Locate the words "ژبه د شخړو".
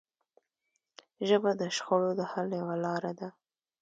1.27-2.11